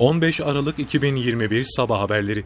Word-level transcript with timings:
15 0.00 0.40
Aralık 0.40 0.78
2021 0.78 1.66
Sabah 1.76 2.00
Haberleri 2.00 2.44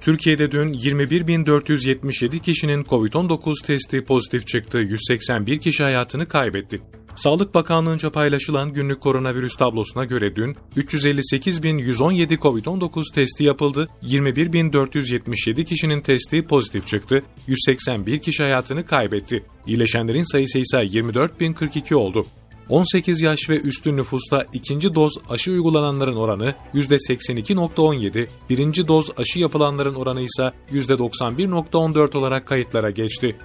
Türkiye'de 0.00 0.52
dün 0.52 0.72
21.477 0.72 2.38
kişinin 2.38 2.84
COVID-19 2.84 3.66
testi 3.66 4.04
pozitif 4.04 4.46
çıktı, 4.46 4.78
181 4.78 5.60
kişi 5.60 5.82
hayatını 5.82 6.28
kaybetti. 6.28 6.80
Sağlık 7.16 7.54
Bakanlığı'nca 7.54 8.10
paylaşılan 8.10 8.72
günlük 8.72 9.00
koronavirüs 9.00 9.56
tablosuna 9.56 10.04
göre 10.04 10.36
dün 10.36 10.56
358.117 10.76 12.36
COVID-19 12.36 13.14
testi 13.14 13.44
yapıldı, 13.44 13.88
21.477 14.02 15.64
kişinin 15.64 16.00
testi 16.00 16.44
pozitif 16.44 16.86
çıktı, 16.86 17.22
181 17.46 18.18
kişi 18.18 18.42
hayatını 18.42 18.86
kaybetti. 18.86 19.44
İyileşenlerin 19.66 20.32
sayısı 20.32 20.58
ise 20.58 20.76
24.042 20.76 21.94
oldu. 21.94 22.26
18 22.68 23.22
yaş 23.22 23.50
ve 23.50 23.60
üstü 23.60 23.96
nüfusta 23.96 24.46
ikinci 24.52 24.94
doz 24.94 25.12
aşı 25.30 25.50
uygulananların 25.50 26.16
oranı 26.16 26.54
%82.17, 26.74 28.26
birinci 28.50 28.88
doz 28.88 29.10
aşı 29.16 29.38
yapılanların 29.38 29.94
oranı 29.94 30.20
ise 30.20 30.52
%91.14 30.72 32.16
olarak 32.16 32.46
kayıtlara 32.46 32.90
geçti. 32.90 33.36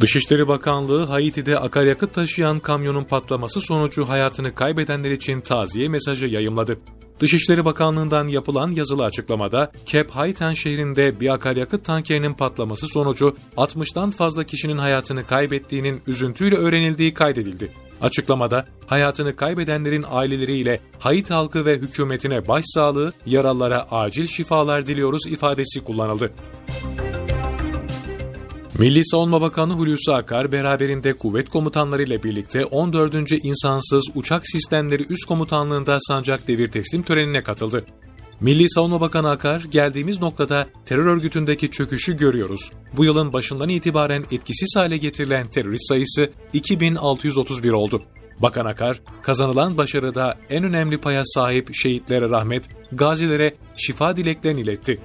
Dışişleri 0.00 0.48
Bakanlığı 0.48 1.04
Haiti'de 1.04 1.58
akaryakıt 1.58 2.14
taşıyan 2.14 2.58
kamyonun 2.58 3.04
patlaması 3.04 3.60
sonucu 3.60 4.08
hayatını 4.08 4.54
kaybedenler 4.54 5.10
için 5.10 5.40
taziye 5.40 5.88
mesajı 5.88 6.26
yayımladı. 6.26 6.78
Dışişleri 7.20 7.64
Bakanlığı'ndan 7.64 8.28
yapılan 8.28 8.70
yazılı 8.70 9.04
açıklamada, 9.04 9.72
Cape 9.86 10.12
Haitian 10.12 10.54
şehrinde 10.54 11.20
bir 11.20 11.34
akaryakıt 11.34 11.84
tankerinin 11.84 12.32
patlaması 12.34 12.86
sonucu 12.86 13.36
60'tan 13.56 14.10
fazla 14.10 14.44
kişinin 14.44 14.78
hayatını 14.78 15.26
kaybettiğinin 15.26 16.00
üzüntüyle 16.06 16.56
öğrenildiği 16.56 17.14
kaydedildi. 17.14 17.72
Açıklamada 18.00 18.66
hayatını 18.86 19.36
kaybedenlerin 19.36 20.04
aileleriyle 20.10 20.80
Haiti 20.98 21.34
halkı 21.34 21.66
ve 21.66 21.78
hükümetine 21.78 22.48
başsağlığı, 22.48 23.12
yaralılara 23.26 23.86
acil 23.90 24.26
şifalar 24.26 24.86
diliyoruz 24.86 25.26
ifadesi 25.26 25.84
kullanıldı. 25.84 26.32
Milli 28.78 29.06
Savunma 29.06 29.40
Bakanı 29.40 29.72
Hulusi 29.72 30.12
Akar 30.12 30.52
beraberinde 30.52 31.12
kuvvet 31.12 31.48
komutanlarıyla 31.48 32.22
birlikte 32.22 32.64
14. 32.64 33.32
İnsansız 33.44 34.10
Uçak 34.14 34.48
Sistemleri 34.48 35.06
Üst 35.10 35.24
Komutanlığı'nda 35.24 35.98
sancak 36.00 36.48
devir 36.48 36.68
teslim 36.68 37.02
törenine 37.02 37.42
katıldı. 37.42 37.84
Milli 38.40 38.70
Savunma 38.70 39.00
Bakanı 39.00 39.30
Akar, 39.30 39.60
geldiğimiz 39.70 40.20
noktada 40.20 40.66
terör 40.86 41.06
örgütündeki 41.06 41.70
çöküşü 41.70 42.16
görüyoruz. 42.16 42.70
Bu 42.96 43.04
yılın 43.04 43.32
başından 43.32 43.68
itibaren 43.68 44.24
etkisiz 44.30 44.76
hale 44.76 44.96
getirilen 44.96 45.48
terörist 45.48 45.88
sayısı 45.88 46.30
2631 46.52 47.72
oldu. 47.72 48.02
Bakan 48.38 48.66
Akar, 48.66 49.00
kazanılan 49.22 49.76
başarıda 49.76 50.38
en 50.48 50.64
önemli 50.64 50.98
paya 50.98 51.22
sahip 51.24 51.74
şehitlere 51.74 52.28
rahmet, 52.28 52.64
gazilere 52.92 53.54
şifa 53.76 54.16
dileklerini 54.16 54.60
iletti. 54.60 55.00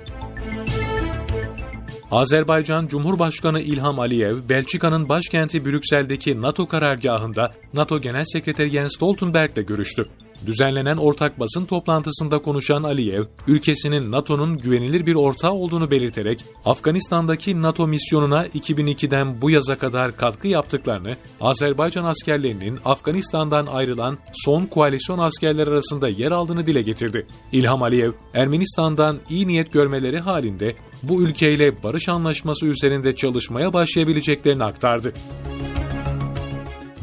Azerbaycan 2.13 2.87
Cumhurbaşkanı 2.87 3.61
İlham 3.61 3.99
Aliyev, 3.99 4.35
Belçika'nın 4.49 5.09
başkenti 5.09 5.65
Brüksel'deki 5.65 6.41
NATO 6.41 6.67
karargahında 6.67 7.53
NATO 7.73 8.01
Genel 8.01 8.25
Sekreteri 8.25 8.69
Jens 8.69 8.95
Stoltenberg 8.95 9.55
görüştü. 9.67 10.09
Düzenlenen 10.45 10.97
ortak 10.97 11.39
basın 11.39 11.65
toplantısında 11.65 12.39
konuşan 12.39 12.83
Aliyev, 12.83 13.23
ülkesinin 13.47 14.11
NATO'nun 14.11 14.57
güvenilir 14.57 15.05
bir 15.05 15.15
ortağı 15.15 15.53
olduğunu 15.53 15.91
belirterek, 15.91 16.45
Afganistan'daki 16.65 17.61
NATO 17.61 17.87
misyonuna 17.87 18.47
2002'den 18.47 19.41
bu 19.41 19.49
yaza 19.49 19.77
kadar 19.77 20.17
katkı 20.17 20.47
yaptıklarını, 20.47 21.17
Azerbaycan 21.41 22.05
askerlerinin 22.05 22.79
Afganistan'dan 22.85 23.65
ayrılan 23.65 24.17
son 24.33 24.65
koalisyon 24.65 25.19
askerler 25.19 25.67
arasında 25.67 26.09
yer 26.09 26.31
aldığını 26.31 26.67
dile 26.67 26.81
getirdi. 26.81 27.27
İlham 27.51 27.83
Aliyev, 27.83 28.11
Ermenistan'dan 28.33 29.19
iyi 29.29 29.47
niyet 29.47 29.73
görmeleri 29.73 30.19
halinde 30.19 30.75
bu 31.03 31.23
ülkeyle 31.23 31.83
barış 31.83 32.09
anlaşması 32.09 32.65
üzerinde 32.65 33.15
çalışmaya 33.15 33.73
başlayabileceklerini 33.73 34.63
aktardı. 34.63 35.13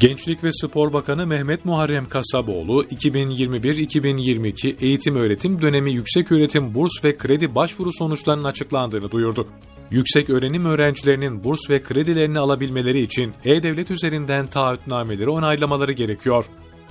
Gençlik 0.00 0.44
ve 0.44 0.52
Spor 0.52 0.92
Bakanı 0.92 1.26
Mehmet 1.26 1.64
Muharrem 1.64 2.08
Kasaboğlu, 2.08 2.84
2021-2022 2.84 4.84
eğitim 4.84 5.16
öğretim 5.16 5.62
dönemi 5.62 5.92
yüksek 5.92 6.32
öğretim 6.32 6.74
burs 6.74 7.04
ve 7.04 7.16
kredi 7.16 7.54
başvuru 7.54 7.92
sonuçlarının 7.92 8.44
açıklandığını 8.44 9.10
duyurdu. 9.10 9.46
Yüksek 9.90 10.30
öğrenim 10.30 10.64
öğrencilerinin 10.64 11.44
burs 11.44 11.70
ve 11.70 11.82
kredilerini 11.82 12.38
alabilmeleri 12.38 13.00
için 13.00 13.32
E-Devlet 13.44 13.90
üzerinden 13.90 14.46
taahhütnameleri 14.46 15.30
onaylamaları 15.30 15.92
gerekiyor. 15.92 16.44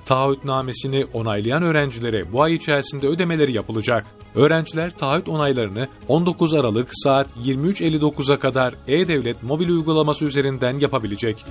Taahhütnamesini 0.06 1.06
onaylayan 1.14 1.64
öğrencilere 1.64 2.34
bu 2.34 2.42
ay 2.42 2.56
içerisinde 2.56 3.08
ödemeleri 3.08 3.52
yapılacak. 3.52 4.06
Öğrenciler 4.36 4.92
taahhüt 4.92 5.30
onaylarını 5.30 5.88
19 6.08 6.54
Aralık 6.54 6.90
saat 6.92 7.28
23.59'a 7.46 8.40
kadar 8.40 8.76
E-Devlet 8.88 9.44
mobil 9.44 9.70
uygulaması 9.70 10.26
üzerinden 10.26 10.80
yapabilecek. 10.80 11.46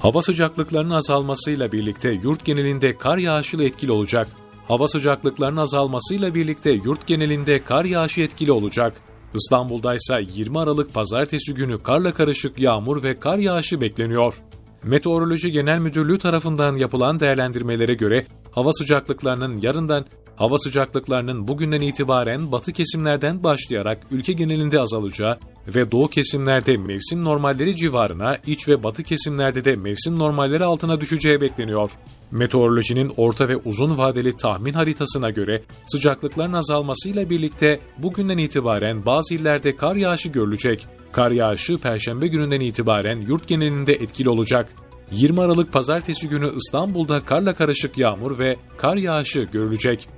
Hava 0.00 0.22
sıcaklıklarının 0.22 0.94
azalmasıyla 0.94 1.72
birlikte 1.72 2.10
yurt 2.10 2.44
genelinde 2.44 2.98
kar 2.98 3.18
yağışı 3.18 3.56
etkili 3.56 3.92
olacak. 3.92 4.28
Hava 4.68 4.88
sıcaklıklarının 4.88 5.60
azalmasıyla 5.60 6.34
birlikte 6.34 6.70
yurt 6.70 7.06
genelinde 7.06 7.64
kar 7.64 7.84
yağışı 7.84 8.20
etkili 8.20 8.52
olacak. 8.52 8.92
İstanbul'da 9.34 9.94
ise 9.94 10.26
20 10.34 10.58
Aralık 10.58 10.94
pazartesi 10.94 11.54
günü 11.54 11.82
karla 11.82 12.14
karışık 12.14 12.58
yağmur 12.58 13.02
ve 13.02 13.18
kar 13.18 13.38
yağışı 13.38 13.80
bekleniyor. 13.80 14.34
Meteoroloji 14.82 15.50
Genel 15.52 15.78
Müdürlüğü 15.78 16.18
tarafından 16.18 16.76
yapılan 16.76 17.20
değerlendirmelere 17.20 17.94
göre 17.94 18.26
hava 18.50 18.72
sıcaklıklarının 18.72 19.60
yarından 19.62 20.04
hava 20.36 20.58
sıcaklıklarının 20.58 21.48
bugünden 21.48 21.80
itibaren 21.80 22.52
batı 22.52 22.72
kesimlerden 22.72 23.44
başlayarak 23.44 24.06
ülke 24.10 24.32
genelinde 24.32 24.80
azalacağı 24.80 25.38
ve 25.68 25.92
doğu 25.92 26.08
kesimlerde 26.08 26.76
mevsim 26.76 27.24
normalleri 27.24 27.76
civarına, 27.76 28.38
iç 28.46 28.68
ve 28.68 28.82
batı 28.82 29.02
kesimlerde 29.02 29.64
de 29.64 29.76
mevsim 29.76 30.18
normalleri 30.18 30.64
altına 30.64 31.00
düşeceği 31.00 31.40
bekleniyor. 31.40 31.90
Meteorolojinin 32.30 33.12
orta 33.16 33.48
ve 33.48 33.56
uzun 33.56 33.98
vadeli 33.98 34.36
tahmin 34.36 34.72
haritasına 34.72 35.30
göre 35.30 35.62
sıcaklıkların 35.86 36.52
azalmasıyla 36.52 37.30
birlikte 37.30 37.80
bugünden 37.98 38.38
itibaren 38.38 39.06
bazı 39.06 39.34
illerde 39.34 39.76
kar 39.76 39.96
yağışı 39.96 40.28
görülecek. 40.28 40.86
Kar 41.12 41.30
yağışı 41.30 41.78
perşembe 41.78 42.26
gününden 42.26 42.60
itibaren 42.60 43.20
yurt 43.20 43.48
genelinde 43.48 43.92
etkili 43.92 44.28
olacak. 44.28 44.74
20 45.12 45.40
Aralık 45.40 45.72
pazartesi 45.72 46.28
günü 46.28 46.52
İstanbul'da 46.56 47.24
karla 47.24 47.54
karışık 47.54 47.98
yağmur 47.98 48.38
ve 48.38 48.56
kar 48.76 48.96
yağışı 48.96 49.42
görülecek. 49.52 50.08